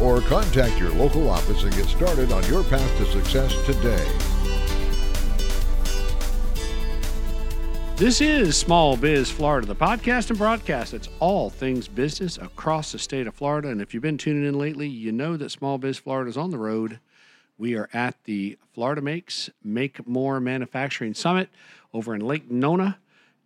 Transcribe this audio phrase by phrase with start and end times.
[0.00, 4.06] or contact your local office and get started on your path to success today.
[7.96, 10.94] This is Small Biz Florida, the podcast and broadcast.
[10.94, 13.70] It's all things business across the state of Florida.
[13.70, 16.50] And if you've been tuning in lately, you know that Small Biz Florida is on
[16.50, 17.00] the road.
[17.58, 21.48] We are at the Florida Makes Make More Manufacturing Summit
[21.92, 22.98] over in Lake Nona,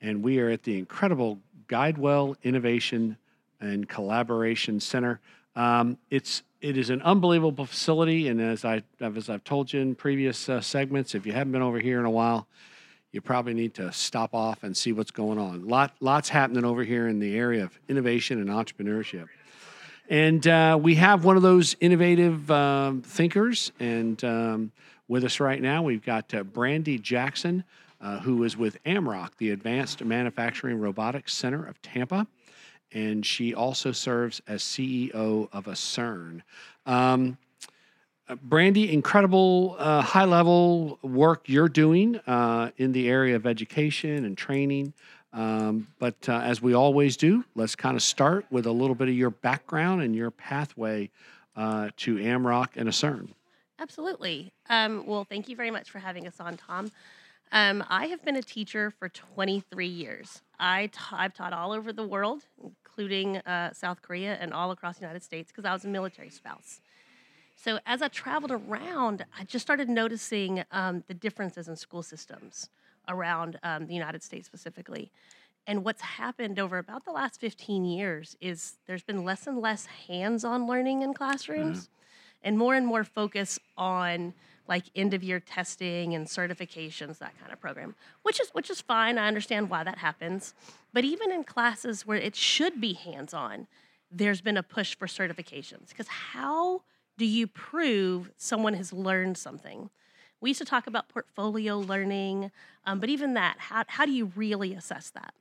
[0.03, 3.16] and we are at the incredible Guidewell Innovation
[3.59, 5.19] and Collaboration Center.
[5.55, 9.95] Um, it's it is an unbelievable facility, and as I as I've told you in
[9.95, 12.47] previous uh, segments, if you haven't been over here in a while,
[13.11, 15.67] you probably need to stop off and see what's going on.
[15.67, 19.28] Lot lots happening over here in the area of innovation and entrepreneurship.
[20.08, 24.73] And uh, we have one of those innovative um, thinkers, and um,
[25.08, 27.64] with us right now, we've got uh, Brandy Jackson,
[28.00, 32.27] uh, who is with AMROC, the Advanced Manufacturing Robotics Center of Tampa
[32.93, 36.43] and she also serves as CEO of ACERN.
[36.87, 37.39] Um,
[38.29, 44.25] uh, Brandy, incredible uh, high level work you're doing uh, in the area of education
[44.25, 44.93] and training.
[45.33, 49.09] Um, but uh, as we always do, let's kind of start with a little bit
[49.09, 51.11] of your background and your pathway
[51.57, 53.29] uh, to AMROC and a CERN.
[53.79, 54.53] Absolutely.
[54.69, 56.91] Um, well, thank you very much for having us on, Tom.
[57.51, 60.43] Um, I have been a teacher for 23 years.
[60.59, 62.47] I've taught all over the world,
[62.93, 66.29] including uh, South Korea and all across the United States, because I was a military
[66.29, 66.81] spouse.
[67.57, 72.69] So as I traveled around, I just started noticing um, the differences in school systems
[73.09, 75.11] around um, the United States specifically.
[75.67, 79.86] And what's happened over about the last 15 years is there's been less and less
[79.86, 82.48] hands on learning in classrooms mm-hmm.
[82.48, 84.35] and more and more focus on
[84.72, 88.80] like end of year testing and certifications, that kind of program, which is which is
[88.80, 89.18] fine.
[89.18, 90.55] I understand why that happens.
[90.94, 93.66] But even in classes where it should be hands on,
[94.10, 95.90] there's been a push for certifications.
[95.90, 96.84] Because how
[97.18, 99.90] do you prove someone has learned something?
[100.40, 102.50] We used to talk about portfolio learning,
[102.86, 105.34] um, but even that, how, how do you really assess that?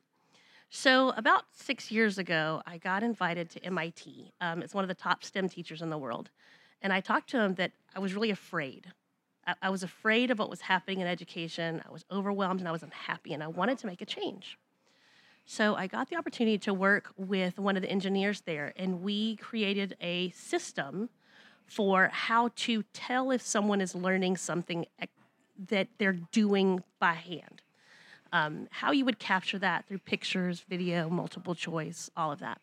[0.70, 4.34] So, about six years ago, I got invited to MIT.
[4.42, 6.30] Um, it's one of the top STEM teachers in the world.
[6.82, 8.92] And I talked to him that I was really afraid
[9.62, 11.82] I, was afraid of what was happening in education.
[11.88, 14.58] I was overwhelmed and I was unhappy, and I wanted to make a change.
[15.46, 19.36] So I got the opportunity to work with one of the engineers there, and we
[19.38, 21.10] created a system
[21.66, 24.86] for how to tell if someone is learning something
[25.70, 27.62] that they're doing by hand.
[28.34, 32.62] Um, how you would capture that through pictures, video, multiple choice, all of that.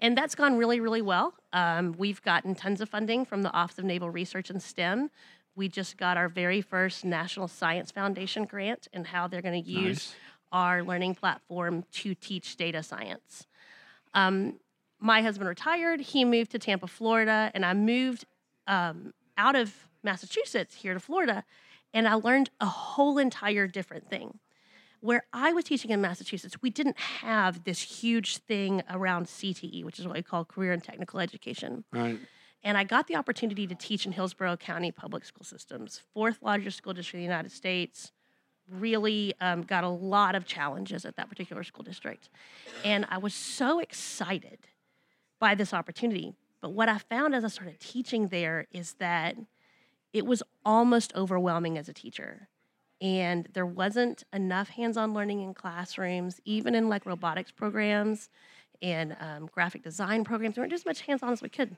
[0.00, 1.34] And that's gone really, really well.
[1.52, 5.10] Um, we've gotten tons of funding from the Office of Naval Research and STEM
[5.54, 9.70] we just got our very first National Science Foundation grant and how they're going to
[9.70, 10.14] use nice.
[10.52, 13.46] our learning platform to teach data science.
[14.14, 14.58] Um,
[14.98, 16.00] my husband retired.
[16.00, 18.24] He moved to Tampa, Florida, and I moved
[18.66, 21.44] um, out of Massachusetts here to Florida,
[21.92, 24.38] and I learned a whole entire different thing.
[25.00, 29.98] Where I was teaching in Massachusetts, we didn't have this huge thing around CTE, which
[29.98, 31.82] is what we call career and technical education.
[31.92, 32.20] Right.
[32.64, 36.78] And I got the opportunity to teach in Hillsborough County Public School Systems, fourth largest
[36.78, 38.12] school district in the United States.
[38.70, 42.28] Really um, got a lot of challenges at that particular school district.
[42.84, 44.58] And I was so excited
[45.40, 46.34] by this opportunity.
[46.60, 49.36] But what I found as I started teaching there is that
[50.12, 52.48] it was almost overwhelming as a teacher.
[53.00, 58.30] And there wasn't enough hands on learning in classrooms, even in like robotics programs
[58.80, 60.54] and um, graphic design programs.
[60.54, 61.76] There weren't as much hands on as we could.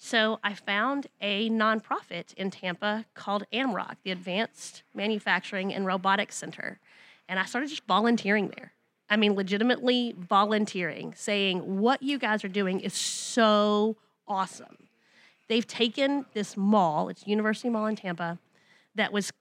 [0.00, 6.78] So I found a nonprofit in Tampa called AMROC, the Advanced Manufacturing and Robotics Center.
[7.28, 8.72] And I started just volunteering there.
[9.10, 13.96] I mean, legitimately volunteering, saying, what you guys are doing is so
[14.28, 14.76] awesome.
[15.48, 18.38] They've taken this mall, it's University Mall in Tampa,
[18.94, 19.32] that was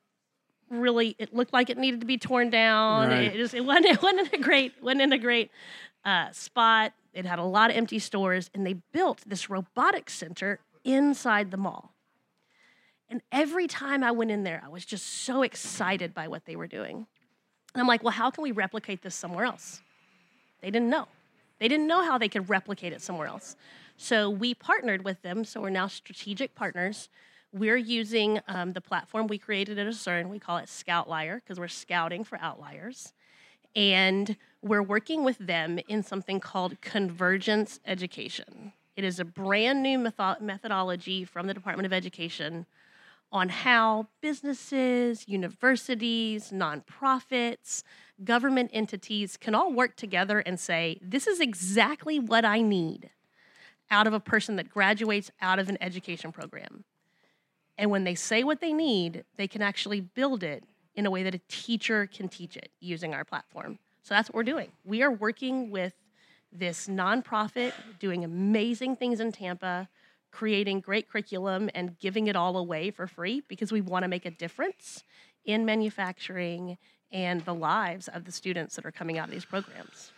[0.72, 3.10] really, it looked like it needed to be torn down.
[3.10, 3.26] Right.
[3.26, 5.52] It, just, it, wasn't, it wasn't in a great, wasn't in a great
[6.04, 6.94] uh, spot.
[7.18, 11.58] It had a lot of empty stores, and they built this robotics center inside the
[11.58, 11.96] mall.
[13.10, 16.56] And every time I went in there, I was just so excited by what they
[16.56, 17.08] were doing.
[17.74, 19.82] And I'm like, well, how can we replicate this somewhere else?
[20.62, 21.08] They didn't know.
[21.58, 23.56] They didn't know how they could replicate it somewhere else.
[23.98, 25.44] So we partnered with them.
[25.44, 27.10] So we're now strategic partners.
[27.52, 30.30] We're using um, the platform we created at CERN.
[30.30, 33.14] We call it Scoutlier because we're scouting for outliers.
[33.76, 38.74] And we're working with them in something called convergence education.
[38.96, 42.66] It is a brand new metho- methodology from the Department of Education
[43.32, 47.84] on how businesses, universities, nonprofits,
[48.24, 53.12] government entities can all work together and say, this is exactly what I need
[53.92, 56.86] out of a person that graduates out of an education program.
[57.78, 60.64] And when they say what they need, they can actually build it
[60.96, 63.78] in a way that a teacher can teach it using our platform.
[64.08, 64.70] So that's what we're doing.
[64.86, 65.92] We are working with
[66.54, 69.90] this nonprofit doing amazing things in Tampa,
[70.32, 74.26] creating great curriculum and giving it all away for free because we want to make
[74.26, 75.04] a difference
[75.44, 76.78] in manufacturing
[77.12, 80.14] and the lives of the students that are coming out of these programs.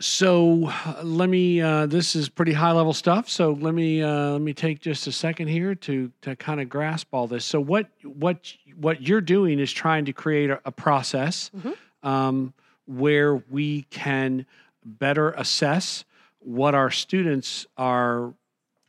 [0.00, 0.72] So
[1.02, 1.60] let me.
[1.60, 3.28] Uh, this is pretty high level stuff.
[3.28, 6.70] So let me uh, let me take just a second here to to kind of
[6.70, 7.44] grasp all this.
[7.44, 12.08] So what what what you're doing is trying to create a, a process Mm-hmm.
[12.08, 12.54] um,
[12.90, 14.46] where we can
[14.84, 16.04] better assess
[16.40, 18.34] what our students are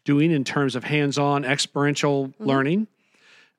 [0.06, 2.46] doing in terms of hands-on experiential Mm-hmm.
[2.46, 2.88] learning,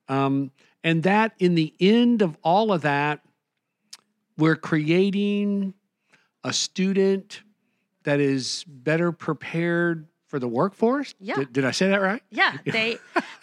[0.09, 0.51] um,
[0.83, 3.21] and that in the end of all of that,
[4.37, 5.73] we're creating
[6.43, 7.41] a student
[8.03, 11.13] that is better prepared for the workforce.
[11.19, 11.35] Yeah.
[11.35, 12.23] Did, did I say that right?
[12.31, 12.97] Yeah, they.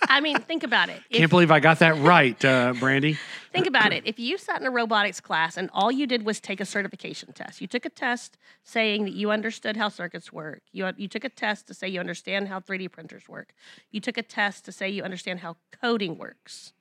[0.08, 1.00] I mean, think about it.
[1.08, 3.16] If- Can't believe I got that right, uh, Brandy.
[3.52, 4.02] Think about it.
[4.06, 7.32] If you sat in a robotics class and all you did was take a certification
[7.32, 10.62] test, you took a test saying that you understood how circuits work.
[10.72, 13.52] You, you took a test to say you understand how 3D printers work.
[13.92, 16.72] You took a test to say you understand how coding works.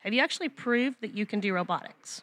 [0.00, 2.22] Have you actually proved that you can do robotics?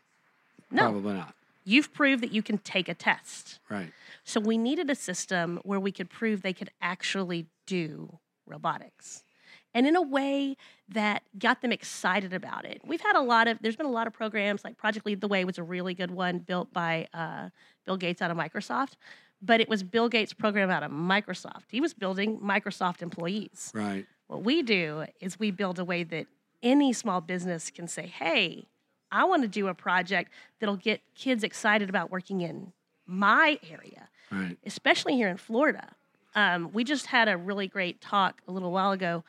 [0.72, 0.84] No.
[0.92, 1.34] Probably not.
[1.68, 3.60] You've proved that you can take a test.
[3.70, 3.92] Right.
[4.24, 9.26] So we needed a system where we could prove they could actually do robotics.
[9.74, 10.56] And in a way
[10.88, 12.82] that got them excited about it.
[12.86, 15.28] We've had a lot of, there's been a lot of programs like Project Lead the
[15.28, 17.50] Way was a really good one built by uh,
[17.86, 18.94] Bill Gates out of Microsoft,
[19.42, 21.66] but it was Bill Gates' program out of Microsoft.
[21.70, 23.72] He was building Microsoft employees.
[23.76, 24.06] Right.
[24.28, 26.28] What we do is we build a way that
[26.64, 28.68] any small business can say, hey,
[29.12, 32.74] I want to do a project that'll get kids excited about working in
[33.06, 34.58] my area Right.
[34.66, 35.96] especially here in Florida.
[36.36, 39.24] Um, we just had a really great talk a little while ago,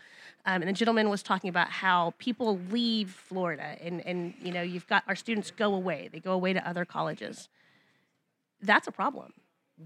[0.44, 4.60] um, and the gentleman was talking about how people leave Florida, and and you know
[4.60, 7.48] you've got our students go away; they go away to other colleges.
[8.60, 9.32] That's a problem.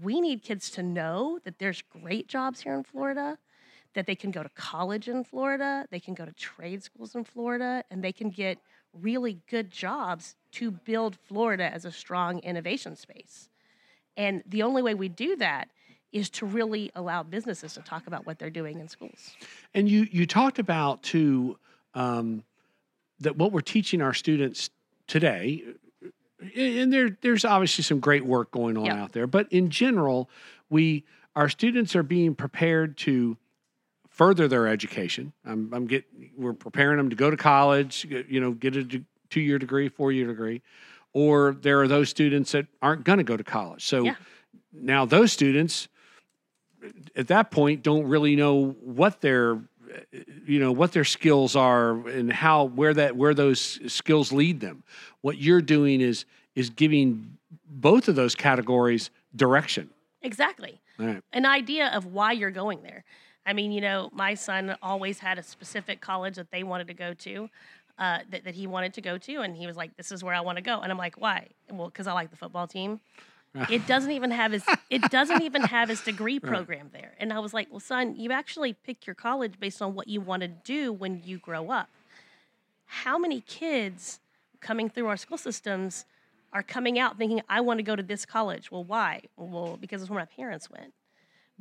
[0.01, 3.37] We need kids to know that there's great jobs here in Florida,
[3.93, 7.23] that they can go to college in Florida, they can go to trade schools in
[7.23, 8.57] Florida, and they can get
[8.93, 13.49] really good jobs to build Florida as a strong innovation space.
[14.15, 15.69] And the only way we do that
[16.11, 19.35] is to really allow businesses to talk about what they're doing in schools.
[19.73, 21.57] And you you talked about too
[21.95, 22.43] um,
[23.19, 24.69] that what we're teaching our students
[25.07, 25.63] today,
[26.55, 29.03] and there there's obviously some great work going on Yeah.
[29.03, 30.29] out there, but in general,
[30.69, 31.03] we
[31.35, 33.37] our students are being prepared to
[34.13, 35.33] further their education.
[35.45, 36.05] I'm, I'm get
[36.37, 40.11] we're preparing them to go to college, you know, get a two year degree, four
[40.11, 40.61] year degree,
[41.11, 43.83] or there are those students that aren't going to go to college.
[43.85, 44.15] So Yeah.
[44.71, 45.87] now those students
[47.15, 49.59] at that point don't really know what their
[50.45, 54.83] you know what their skills are and how where that where those skills lead them
[55.21, 57.37] what you're doing is is giving
[57.69, 59.89] both of those categories direction
[60.23, 60.81] Exactly.
[60.97, 63.03] right An idea of why you're going there.
[63.45, 66.93] I mean, you know, my son always had a specific college that they wanted to
[66.93, 67.49] go to,
[67.99, 69.41] uh, that, that he wanted to go to.
[69.41, 70.79] And he was like, this is where I want to go.
[70.79, 71.47] And I'm like, why?
[71.69, 73.01] Well, because I like the football team.
[73.69, 77.37] it doesn't even have his it doesn't even have his degree program there and i
[77.37, 80.47] was like well son you actually pick your college based on what you want to
[80.47, 81.87] do when you grow up
[82.87, 84.19] how many kids
[84.59, 86.05] coming through our school systems
[86.51, 90.01] are coming out thinking i want to go to this college well why well because
[90.01, 90.91] it's where my parents went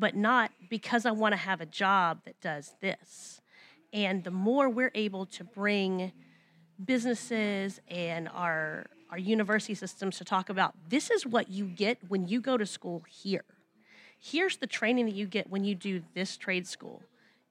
[0.02, 3.40] but not because i want to have a job that does this
[3.92, 6.12] and the more we're able to bring
[6.84, 12.26] businesses and our our university systems to talk about this is what you get when
[12.26, 13.44] you go to school here.
[14.18, 17.02] Here's the training that you get when you do this trade school.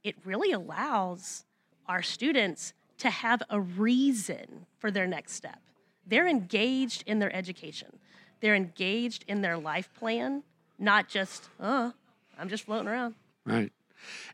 [0.03, 1.46] It really allows
[1.86, 5.60] our students to have a reason for their next step.
[6.08, 8.00] They're engaged in their education.
[8.39, 10.41] They're engaged in their life plan,
[10.79, 11.93] not just, oh,
[12.38, 13.15] I'm just floating around.
[13.45, 13.71] right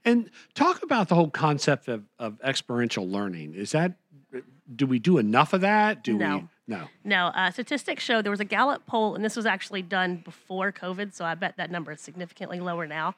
[0.05, 3.93] and talk about the whole concept of, of experiential learning is that
[4.75, 6.37] do we do enough of that do No.
[6.37, 9.81] we no No, uh, statistics show there was a Gallup poll, and this was actually
[9.81, 13.15] done before COVID, so I bet that number is significantly lower now.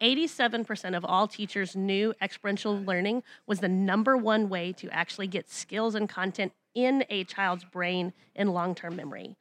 [0.00, 5.50] 87% of all teachers knew experiential learning was the number one way to actually get
[5.50, 9.36] skills and content in a child's brain in long term memory.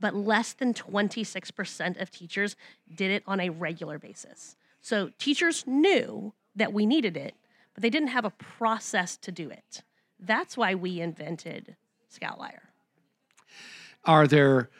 [0.00, 2.56] But less than 26% of teachers
[2.92, 4.56] did it on a regular basis.
[4.80, 7.34] So teachers knew that we needed it,
[7.74, 9.82] but they didn't have a process to do it.
[10.18, 11.76] That's why we invented
[12.08, 12.60] Scoutlier.
[14.04, 14.70] Are there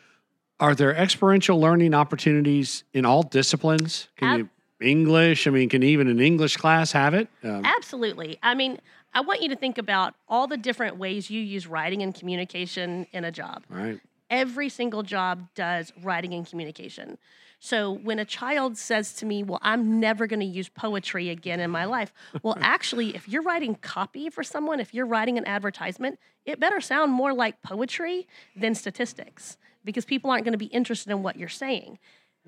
[0.59, 4.09] are there experiential learning opportunities in all disciplines?
[4.17, 4.49] Can Ab- you
[4.81, 5.47] English?
[5.47, 7.29] I mean, can even an English class have it?
[7.43, 8.39] Um, Absolutely.
[8.43, 8.79] I mean,
[9.15, 13.07] I want you to think about all the different ways you use writing and communication
[13.13, 13.65] in a job.
[13.69, 14.01] right.
[14.31, 17.19] Every single job does writing and communication.
[17.59, 21.61] So when a child says to me, Well, I'm never going to use poetry again
[21.61, 25.47] in my life, well, actually, if you're writing copy for someone, if you're writing an
[25.47, 30.67] advertisement, it better sound more like poetry than statistics because people aren't going to be
[30.67, 31.99] interested in what you're saying.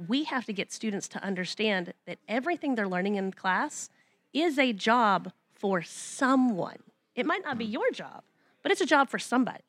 [0.08, 3.90] We have to get students to understand that everything they're learning in class
[4.32, 6.78] is a job for someone.
[7.14, 7.72] It might not be hmm.
[7.72, 8.22] your job,
[8.62, 9.62] but it's a job for somebody.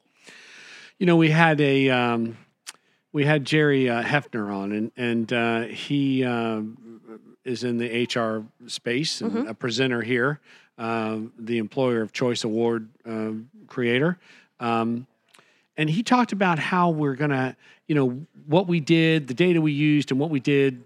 [0.99, 2.37] You know, we had a um,
[3.11, 6.99] we had Jerry uh, Hefner on, and and uh, he um
[7.43, 10.39] is in the HR space and a presenter here,
[10.77, 14.17] um, the Employer of Choice Award um, creator.
[14.59, 15.07] Um,
[15.75, 17.57] and he talked about how we're gonna,
[17.87, 20.83] you know, what we did, the data we used, and what we did,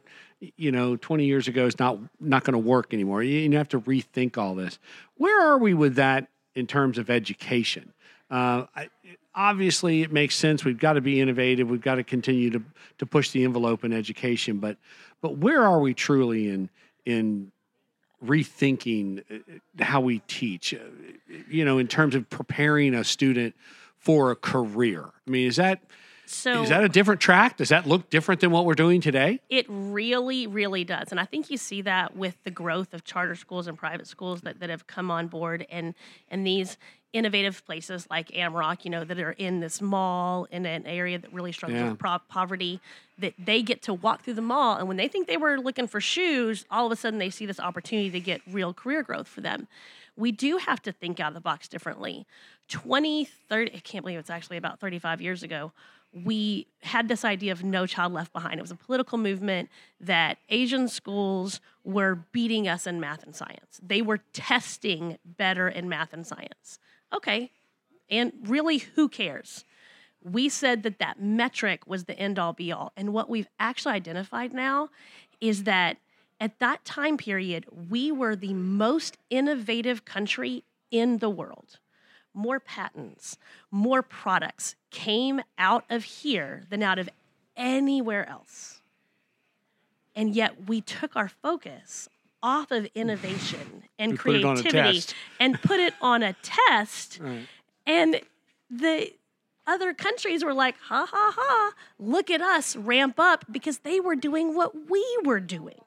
[0.55, 3.21] you know, 20 years ago is not not going to work anymore.
[3.21, 4.79] You, you have to rethink all this.
[5.17, 7.93] Where are we with that in terms of education?
[8.29, 8.89] Uh, I,
[9.38, 10.65] obviously, it makes sense.
[10.65, 11.70] We've got to be innovative.
[11.70, 12.63] We've got to continue to
[12.98, 14.58] to push the envelope in education.
[14.58, 14.77] But
[15.22, 16.70] but where are we truly in
[17.06, 17.51] in
[18.25, 20.74] rethinking uh, how we teach?
[20.74, 20.79] Uh,
[21.50, 23.56] You know, in terms of preparing a student
[23.98, 25.06] for a career.
[25.06, 25.82] I mean, is that
[26.29, 27.57] So is that a different track?
[27.57, 29.39] Does that look different than what we're doing today?
[29.50, 31.12] It really, really does.
[31.12, 34.41] And I think you see that with the growth of charter schools and private schools
[34.41, 35.93] that, that have come on board and
[36.29, 36.77] and these
[37.13, 41.31] innovative places like AMROC, you know, that are in this mall in an area that
[41.34, 41.89] really struggles Yeah.
[41.89, 42.81] with pro- poverty,
[43.17, 44.75] that they get to walk through the mall.
[44.77, 47.46] And when they think they were looking for shoes, all of a sudden they see
[47.46, 49.67] this opportunity to get real career growth for them.
[50.17, 52.25] We do have to think out of the box differently.
[52.67, 55.72] 20, 30, I can't believe it's actually about 35 years ago
[56.13, 58.59] we had this idea of no child left behind.
[58.59, 63.79] It was a political movement that Asian schools were beating us in math and science.
[63.81, 66.79] They were testing better in math and science.
[67.13, 67.51] Okay,
[68.09, 69.65] and really, who cares?
[70.23, 72.91] We said that that metric was the end all be all.
[72.97, 74.89] And what we've actually identified now
[75.39, 75.97] is that
[76.39, 81.79] at that time period, we were the most innovative country in the world
[82.38, 83.38] more patents,
[83.72, 87.10] more products came out of here than out of
[87.58, 88.82] anywhere else.
[90.15, 92.08] And yet we took our focus
[92.41, 95.15] off of innovation and We put it on a creativity test.
[95.39, 97.20] and put it on a test.
[97.22, 97.48] Right.
[97.86, 98.22] And
[98.70, 99.12] the
[99.65, 104.15] other countries were like, ha ha ha, look at us ramp up because they were
[104.15, 105.82] doing what we were doing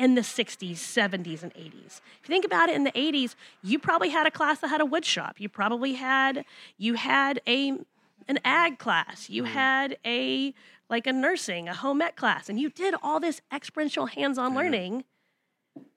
[0.00, 2.00] in the 60s, 70s, and 80s.
[2.22, 4.80] If you think about it in the 80s, you probably had a class that had
[4.80, 5.38] a wood shop.
[5.38, 6.46] You probably had
[6.78, 7.78] you had a
[8.26, 9.28] an ag class.
[9.28, 10.54] You had a
[10.88, 15.04] like a nursing, a home ec class, and you did all this experiential hands-on learning.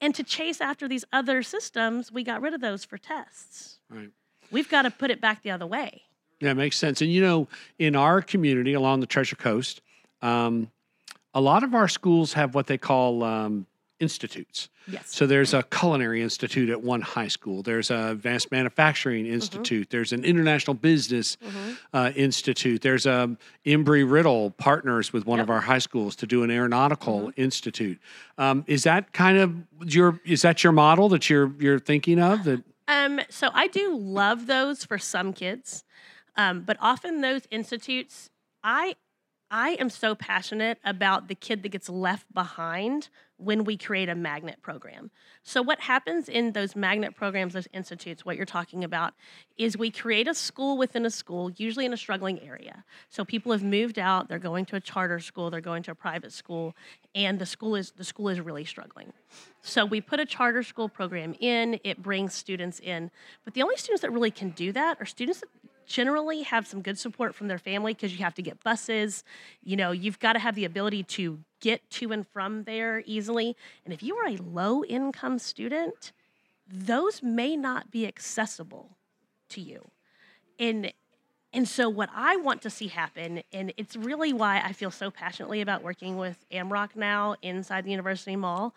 [0.00, 3.78] And to chase after these other systems, we got rid of those for tests.
[3.90, 4.10] Right.
[4.50, 6.02] We've got to put it back the other way.
[6.40, 7.00] Yeah, it makes sense.
[7.00, 9.80] And you know, in our community along the Treasure Coast,
[10.20, 10.70] um,
[11.32, 13.66] a lot of our schools have what they call um,
[14.06, 14.58] institutes.
[14.86, 15.14] Yes.
[15.18, 17.62] So there's a culinary institute at one high school.
[17.62, 19.86] There's a advanced manufacturing institute.
[19.94, 21.28] There's an international business
[21.92, 22.78] uh, institute.
[22.82, 27.32] There's a Embry Riddle partners with one of our high schools to do an aeronautical
[27.36, 27.98] institute.
[28.36, 29.48] Um, is that kind of
[29.94, 32.44] your is that your model that you're you're thinking of?
[32.44, 35.84] That Um, so I do love those for some kids,
[36.36, 38.30] um, but often those institutes,
[38.62, 38.96] I
[39.56, 44.14] I am so passionate about the kid that gets left behind when we create a
[44.16, 45.12] magnet program.
[45.44, 49.14] So what happens in those magnet programs, those institutes, what you're talking about,
[49.56, 52.82] is we create a school within a school, usually in a struggling area.
[53.10, 55.94] So people have moved out, they're going to a charter school, they're going to a
[55.94, 56.74] private school,
[57.14, 59.12] and the school is the school is really struggling.
[59.62, 63.12] So we put a charter school program in, it brings students in.
[63.44, 65.48] But the only students that really can do that are students that
[65.86, 69.24] generally have some good support from their family because you have to get buses.
[69.62, 73.56] You know, you've got to have the ability to get to and from there easily.
[73.84, 76.12] And if you are a low income student,
[76.66, 78.96] those may not be accessible
[79.50, 79.90] to you.
[80.58, 80.92] And
[81.52, 85.08] and so what I want to see happen, and it's really why I feel so
[85.08, 88.74] passionately about working with AMROC now inside the University Mall,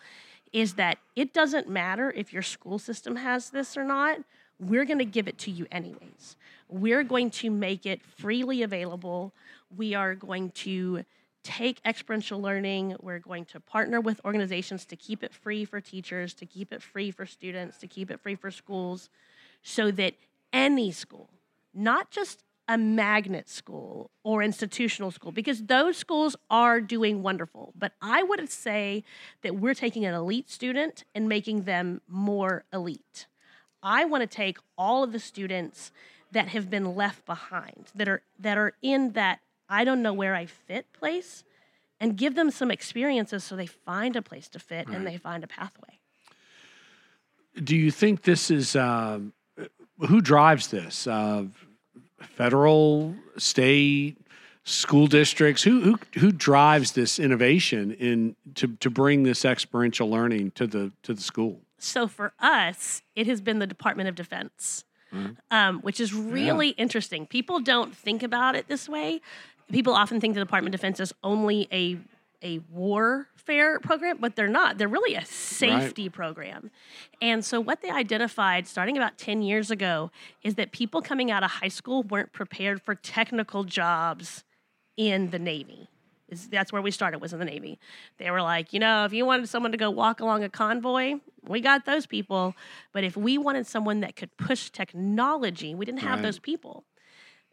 [0.54, 4.20] is that it doesn't matter if your school system has this or not.
[4.60, 6.36] We're going to give it to you anyways.
[6.70, 9.34] We're going to make it freely available.
[9.76, 11.04] We are going to
[11.44, 12.96] take experiential learning.
[13.00, 16.82] We're going to partner with organizations to keep it free for teachers, to keep it
[16.82, 19.10] free for students, to keep it free for schools,
[19.64, 20.16] so that
[20.52, 21.30] any school,
[21.74, 27.74] not just a magnet school or institutional school, because those schools are doing wonderful.
[27.78, 29.06] But I would say
[29.42, 33.28] that we're taking an elite student and making them more elite.
[33.84, 35.92] I want to take all of the students
[36.32, 40.36] that have been left behind, that are that are in that I don't know where
[40.36, 41.44] I fit place,
[42.00, 44.96] and give them some experiences so they find a place to fit Right.
[44.98, 46.00] and they find a pathway.
[47.64, 49.20] Do you think this is uh,
[50.00, 51.08] who drives this?
[51.08, 51.46] Uh,
[52.22, 54.18] federal, state,
[54.64, 55.64] school districts?
[55.64, 60.92] Who who who drives this innovation in to to bring this experiential learning to the
[61.04, 61.62] to the school?
[61.80, 64.84] So for us, it has been the Department of Defense,
[65.52, 67.26] um, which is really interesting.
[67.26, 69.22] People don't think about it this way.
[69.72, 71.98] People often think the Department of Defense is only a
[72.44, 74.78] a warfare program, but they're not.
[74.78, 76.70] They're really a safety program.
[77.20, 80.12] And so what they identified starting about 10 years ago
[80.44, 84.44] is that people coming out of high school weren't prepared for technical jobs
[84.96, 85.90] in the Navy.
[86.30, 87.80] Is that's where we started was in the Navy.
[88.18, 91.16] They were like, you know, if you wanted someone to go walk along a convoy,
[91.48, 92.54] we got those people.
[92.92, 96.24] But if we wanted someone that could push technology, we didn't have Right.
[96.24, 96.84] those people.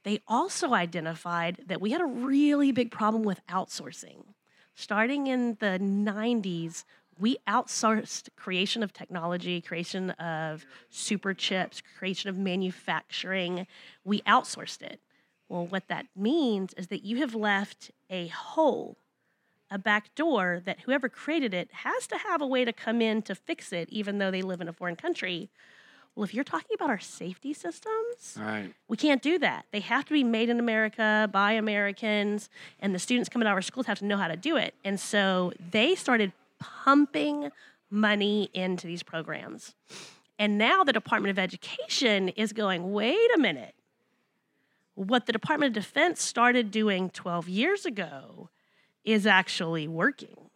[0.02, 4.34] They also identified that we had a really big problem with outsourcing.
[4.74, 6.84] Starting in the 90s,
[7.18, 13.66] we outsourced creation of technology, creation of super chips, creation of manufacturing.
[14.04, 15.00] We outsourced it.
[15.48, 18.96] Well, what that means is that you have left a hole,
[19.70, 23.22] a back door that whoever created it has to have a way to come in
[23.22, 25.50] to fix it, even though they live in a foreign country.
[26.14, 28.72] Well, if you're talking about our safety systems, right.
[28.86, 29.66] we can't do that.
[29.72, 33.56] They have to be made in America by Americans, and the students coming out of
[33.56, 34.74] our schools have to know how to do it.
[34.84, 37.50] And so they started pumping
[37.90, 39.74] money into these programs.
[40.38, 43.74] And now the Department of Education is going, wait a minute.
[44.94, 48.50] What the Department of Defense started doing 12 years ago
[49.04, 50.50] is actually working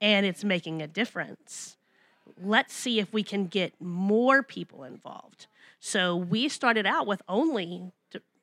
[0.00, 1.76] and it's making a difference.
[2.40, 5.46] Let's see if we can get more people involved.
[5.80, 7.92] So we started out with only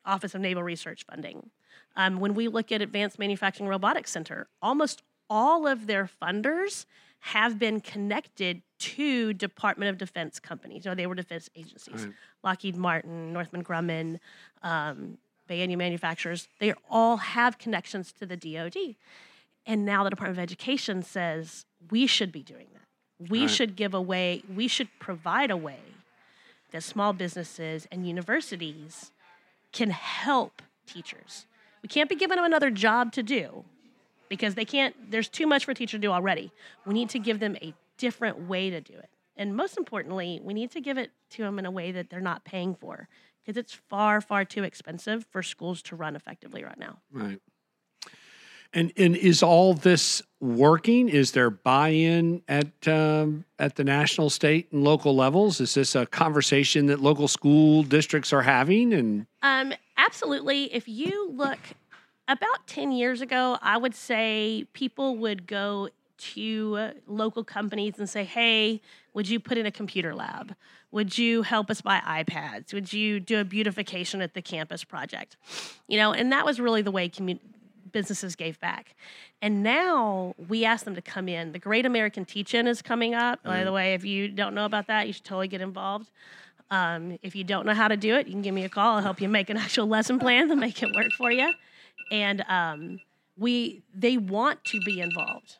[0.06, 1.52] Office of Naval Research funding.
[1.96, 6.86] Um, when we look at Advanced Manufacturing Robotics Center, almost all of their funders
[7.20, 10.88] have been connected to Department of Defense companies.
[10.88, 12.06] or they were defense agencies.
[12.06, 12.14] Right.
[12.44, 14.20] Lockheed Martin, Northrop Grumman,
[14.64, 15.18] um,
[15.50, 18.96] Bayanian manufacturers, they all have connections to the DoD.
[19.66, 23.30] And now the Department of Education says we should be doing that.
[23.30, 23.50] We Right.
[23.50, 25.80] should give away, we should provide a way
[26.72, 29.12] that small businesses and universities
[29.74, 31.48] can help teachers.
[31.82, 33.66] We can't be giving them another job to do
[34.30, 36.52] because they can't, there's too much for a teacher to do already.
[36.86, 39.10] We need to give them a different way to do it.
[39.36, 42.20] And most importantly, we need to give it to them in a way that they're
[42.20, 43.08] not paying for
[43.42, 47.00] because it's far, far too expensive for schools to run effectively right now.
[47.12, 47.40] Right.
[48.72, 51.10] And and is all this working?
[51.10, 55.60] Is there buy-in at um, at the national, state, and local levels?
[55.60, 58.94] Is this a conversation that local school districts are having?
[58.94, 60.72] And Um, absolutely.
[60.72, 61.58] If you look
[62.30, 68.24] about 10 years ago, I would say people would go to local companies and say,
[68.24, 68.82] hey,
[69.14, 70.56] would you put in a computer lab?
[70.92, 72.74] Would you help us buy iPads?
[72.74, 75.38] Would you do a beautification at the campus project?
[75.88, 77.10] You know, and that was really the way
[77.92, 78.96] businesses gave back.
[79.42, 81.54] And now we ask them to come in.
[81.54, 83.42] The Great American Teach In is coming up.
[83.44, 86.12] By the way, if you don't know about that, you should totally get involved.
[86.72, 88.98] Um, if you don't know how to do it, you can give me a call.
[88.98, 91.52] I'll help you make an actual lesson plan to make it work for you.
[92.12, 93.00] And um,
[93.38, 95.58] we, they want to be involved.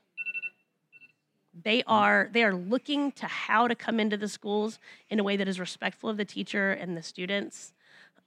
[1.64, 5.36] They are they are looking to how to come into the schools in a way
[5.36, 7.74] that is respectful of the teacher and the students.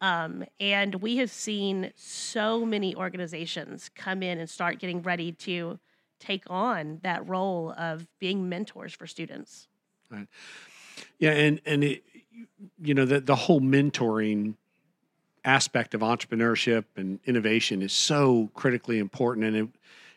[0.02, 5.78] Um, and we have seen so many organizations come in and start getting ready to
[6.18, 9.68] take on that role of being mentors for students.
[10.10, 10.26] Right.
[11.18, 12.04] Yeah, and and it,
[12.82, 14.54] you know the the whole mentoring
[15.44, 19.68] aspect of entrepreneurship and innovation is so critically important, and it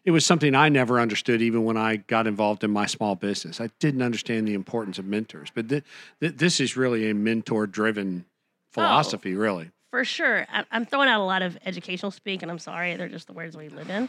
[0.03, 3.59] it was something I never understood even when I got involved in my small business.
[3.59, 5.83] I didn't understand the importance of mentors, but th-
[6.19, 8.25] th- this is really a mentor-driven
[8.71, 9.71] philosophy, really.
[9.89, 10.45] For sure.
[10.53, 13.33] I- I'm throwing out a lot of educational speak, and I'm sorry, they're just the
[13.33, 14.07] words we live in.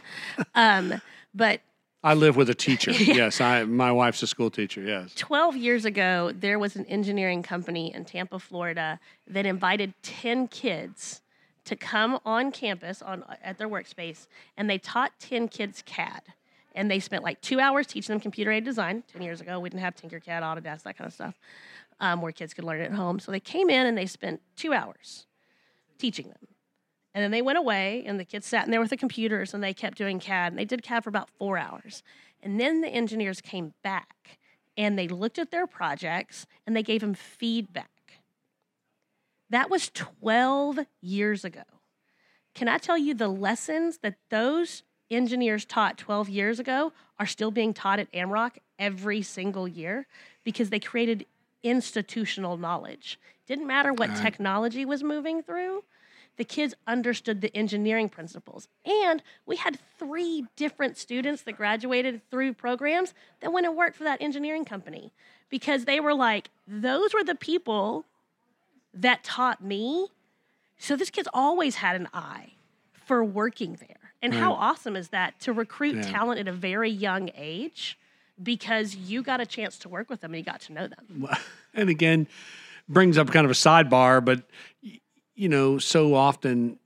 [0.53, 1.01] Um,
[1.33, 1.61] but
[2.07, 2.91] I live with a teacher.
[3.17, 4.81] Yes, I my wife's a school teacher.
[4.81, 5.13] Yes.
[5.15, 11.21] 12 years ago, there was an engineering company in Tampa, Florida that invited 10 kids
[11.65, 16.21] to come on campus on at their workspace and they taught 10 kids CAD.
[16.75, 19.03] And they spent like two hours teaching them computer aided design.
[19.11, 21.37] 10 years ago, we didn't have Tinkercad, Autodesk, that kind of stuff,
[21.99, 23.19] um, where kids could learn it at home.
[23.19, 25.25] So they came in and they spent two hours
[25.97, 26.47] teaching them.
[27.17, 29.63] And then they went away, and the kids sat in there with the computers and
[29.63, 30.51] they kept doing CAD.
[30.51, 32.03] And they did CAD for about four hours.
[32.43, 34.37] And then the engineers came back
[34.77, 38.19] and they looked at their projects and they gave them feedback.
[39.49, 41.63] That was 12 years ago.
[42.53, 47.49] Can I tell you the lessons that those engineers taught 12 years ago are still
[47.49, 50.05] being taught at AMROC every single year
[50.43, 51.25] because they created
[51.63, 53.19] institutional knowledge.
[53.47, 54.21] Didn't matter what Right.
[54.21, 55.83] technology was moving through,
[56.37, 58.67] the kids understood the engineering principles.
[58.85, 64.03] And we had three different students that graduated through programs that went and worked for
[64.03, 65.11] that engineering company
[65.49, 68.05] because they were like, those were the people
[68.93, 70.07] that taught me.
[70.77, 72.53] So this kid's always had an eye
[72.93, 73.97] for working there.
[74.21, 76.01] And how awesome is that to recruit Yeah.
[76.01, 77.97] talent at a very young age
[78.41, 81.27] because you got a chance to work with them and you got to know them.
[81.73, 82.27] and again
[82.89, 84.43] brings up kind of a sidebar but
[85.37, 86.77] you know so often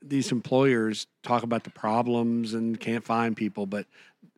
[0.00, 3.86] these employers talk about the problems and can't find people but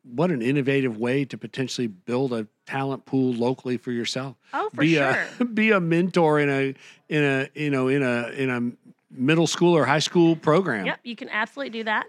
[0.03, 4.81] what an innovative way to potentially build a talent pool locally for yourself Oh, for
[4.81, 5.27] be sure.
[5.39, 6.73] a be a mentor in a
[7.09, 8.71] in a you know in a in a
[9.11, 12.07] middle school or high school program Yep, you can absolutely do that.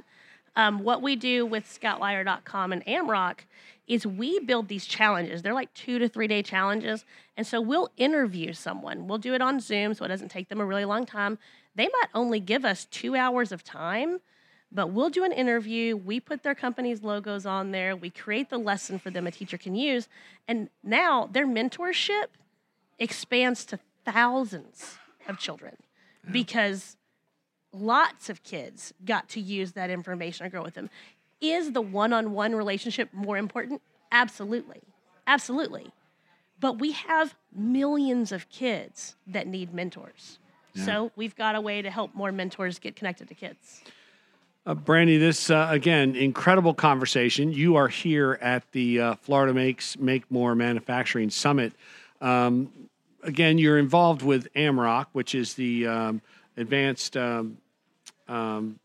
[0.56, 3.40] Um, what we do with Scoutlier.com and AMROC
[3.88, 5.42] is we build these challenges.
[5.42, 7.04] They're like two to three day challenges.
[7.36, 9.08] And so we'll interview someone.
[9.08, 11.38] We'll do it on Zoom, so it doesn't take them a really long time.
[11.74, 14.20] They might only give us two hours of time,
[14.70, 15.96] but we'll do an interview.
[15.96, 17.96] We put their company's logos on there.
[17.96, 20.08] We create the lesson for them a teacher can use.
[20.46, 22.26] And now their mentorship
[22.98, 25.76] expands to thousands of children
[26.30, 26.96] because
[27.72, 30.90] lots of kids got to use that information or grow with them.
[31.40, 33.82] Is the one on one relationship more important?
[34.10, 34.80] Absolutely.
[35.26, 35.92] Absolutely.
[36.60, 40.38] But we have millions of kids that need mentors.
[40.84, 43.82] So we've got a way to help more mentors get connected to kids.
[44.64, 47.52] Uh, Brandy, this uh, again incredible conversation.
[47.52, 51.72] You are here at the uh, Florida Makes Make More Manufacturing Summit.
[52.20, 52.70] Um,
[53.22, 56.22] again, you're involved with AMROC, which is the um,
[56.56, 57.56] Advanced um,
[58.28, 58.78] um,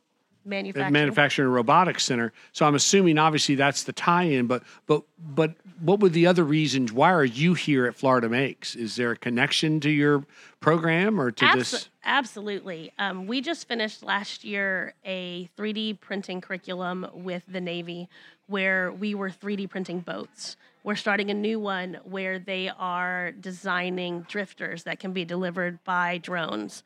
[0.45, 0.93] Manufacturing.
[0.93, 2.34] Manufacturing and Robotics Center.
[2.51, 4.47] So I'm assuming, obviously, that's the tie-in.
[4.47, 6.91] But but but what were the other reasons?
[6.91, 8.75] Why are you here at Florida Makes?
[8.75, 10.25] Is there a connection to your
[10.60, 11.89] program or to Abso- this?
[12.06, 12.91] Absolutely.
[12.99, 18.10] Um, we just finished last year a 3D printing curriculum with the Navy
[18.47, 20.58] where we were 3D printing boats.
[20.84, 26.17] We're starting a new one where they are designing drifters that can be delivered by
[26.17, 26.84] drones.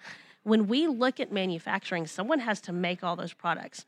[0.47, 3.85] When we look at manufacturing, someone has to make all those products.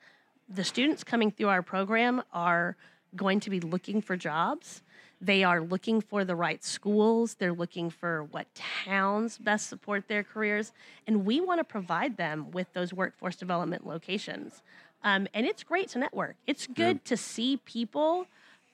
[0.49, 2.75] The students coming through our program are
[3.15, 4.81] going to be looking for jobs.
[5.21, 7.35] They are looking for the right schools.
[7.35, 10.73] They're looking for what towns best support their careers.
[11.07, 14.61] And we want to provide them with those workforce development locations.
[15.01, 16.35] Um, and it's great to network.
[16.45, 18.27] It's good to see people.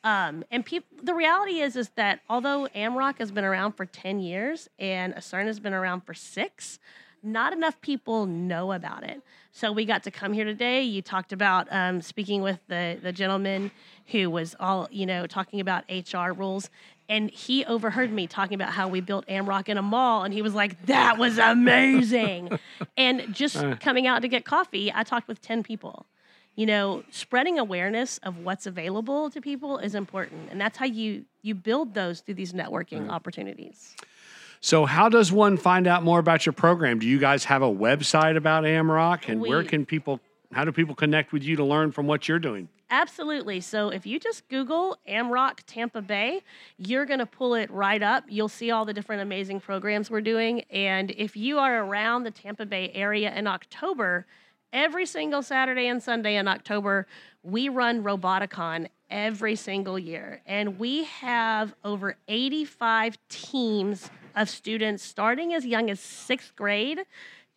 [0.03, 4.21] Um, and peop- the reality is, is that although AMROC has been around for 10
[4.21, 6.79] years and ACERN has been around for six,
[7.25, 9.21] not enough people know about it.
[9.51, 10.83] So we got to come here today.
[10.83, 13.71] You talked about um, speaking with the the gentleman
[14.07, 16.69] who was all you know talking about HR rules,
[17.09, 20.41] and he overheard me talking about how we built AMROC in a mall, and he
[20.41, 22.59] was like, "That was amazing!"
[22.97, 26.05] and just coming out to get coffee, I talked with ten people.
[26.55, 31.25] You know, spreading awareness of what's available to people is important, and that's how you
[31.41, 33.95] you build those through these networking opportunities.
[34.65, 36.97] So, how does one find out more about your program?
[36.97, 40.19] Do you guys have a website about AMROC, and where can people?
[40.51, 42.67] How do people connect with you to learn from what you're doing?
[42.89, 43.61] Absolutely.
[43.61, 46.41] So if you just Google AMROC Tampa Bay,
[46.79, 48.23] you're going to pull it right up.
[48.27, 50.61] You'll see all the different amazing programs we're doing.
[50.71, 54.25] And if you are around the Tampa Bay area in October,
[54.73, 57.05] every single Saturday and Sunday in October,
[57.43, 60.41] we run Roboticon every single year.
[60.47, 67.01] And we have over 85 teams of students starting as young as sixth grade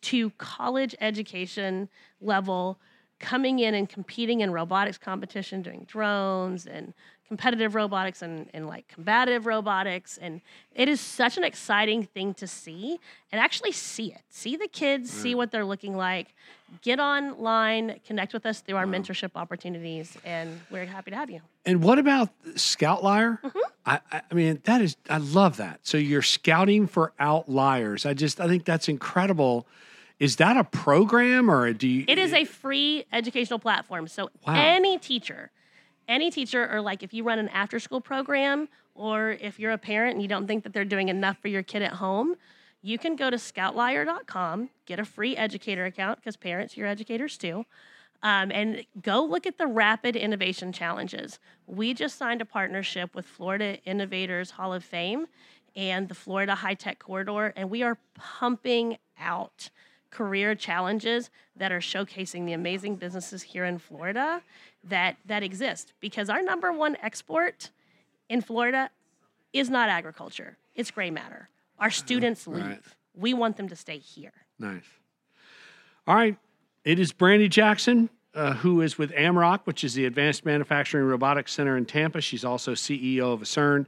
[0.01, 1.89] to college education
[2.21, 2.79] level
[3.19, 6.93] coming in and competing in robotics competition, doing drones and
[7.29, 10.17] competitive robotics and, and like combative robotics.
[10.17, 10.41] And
[10.75, 12.99] it is such an exciting thing to see
[13.31, 14.21] and actually see it.
[14.29, 16.33] See the kids, see what they're looking like.
[16.81, 21.41] Get online, connect with us through our mentorship opportunities, and we're happy to have you.
[21.65, 23.39] And what about Scoutlier?
[23.41, 23.59] Mm-hmm.
[23.87, 25.79] I, I I mean, that is, I love that.
[25.83, 28.05] So you're scouting for outliers.
[28.05, 29.65] I just, I think that's incredible.
[30.19, 32.05] Is that a program or do you?
[32.07, 34.07] It is a free educational platform.
[34.07, 34.53] So Wow.
[34.55, 35.49] any teacher,
[36.09, 39.77] any teacher, or like if you run an after school program, or if you're a
[39.77, 42.35] parent and you don't think that they're doing enough for your kid at home,
[42.81, 47.65] you can go to scoutlier.com, get a free educator account because parents, you're educators too,
[48.23, 51.39] um, and go look at the rapid innovation challenges.
[51.67, 55.27] We just signed a partnership with Florida Innovators Hall of Fame
[55.75, 59.69] and the Florida High Tech Corridor, and we are pumping out
[60.11, 64.41] career challenges that are showcasing the amazing businesses here in Florida
[64.83, 67.69] that that exist because our number one export
[68.27, 68.89] in Florida
[69.53, 72.81] is not agriculture it's gray matter our students leave right.
[73.15, 74.83] we want them to stay here Nice.
[76.05, 76.37] All right.
[76.83, 81.53] It is Brandy Jackson, uh, who is with AMROC, which is the Advanced Manufacturing Robotics
[81.53, 82.19] Center in Tampa.
[82.19, 83.85] She's also CEO of CERN.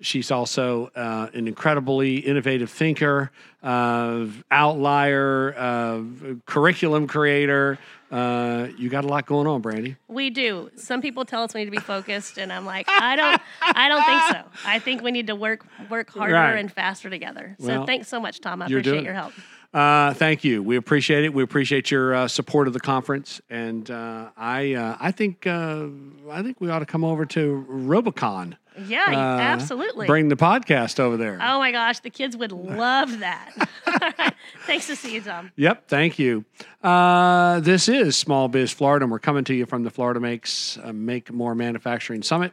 [0.00, 3.30] She's also uh, an incredibly innovative thinker,
[3.62, 6.02] uh, outlier, uh,
[6.44, 7.78] curriculum creator.
[8.10, 9.96] Uh, you got a lot going on, Brandy.
[10.06, 13.16] we do some people tell us we need to be focused and i'm like i
[13.16, 16.56] don't i don't think so i think we need to work work harder Right.
[16.56, 19.32] and faster together so Well, thanks so much tom i appreciate your help
[19.74, 20.62] Uh, thank you.
[20.62, 21.34] We appreciate it.
[21.34, 25.86] We appreciate your uh, support of the conference, and uh, I uh, I think uh,
[26.30, 28.54] I think we ought to come over to Robocon.
[28.86, 31.38] Yeah Uh, absolutely Bring the podcast over there.
[31.42, 33.52] oh my gosh the kids would love that
[34.66, 36.44] thanks to see you tom Yep, thank you.
[36.82, 40.78] Uh, this is Small Biz Florida, and we're coming to you from the Florida Makes
[40.82, 42.52] uh, Make More Manufacturing Summit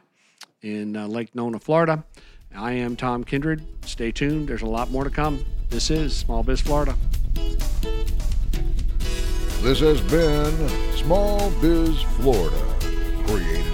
[0.62, 2.04] in uh, Lake Nona, Florida.
[2.56, 3.62] I am Tom Kindred.
[3.84, 4.48] Stay tuned.
[4.48, 5.44] There's a lot more to come.
[5.70, 6.94] This is Small Biz Florida.
[9.62, 12.56] This has been Small Biz Florida,
[13.26, 13.73] created and